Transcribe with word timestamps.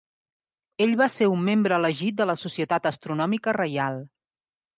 Ell 0.85 0.95
va 1.01 1.07
ser 1.15 1.27
un 1.33 1.43
membre 1.49 1.77
elegit 1.81 2.17
de 2.23 2.27
la 2.31 2.37
Societat 2.45 2.89
Astronòmica 2.93 3.55
Reial. 3.61 4.03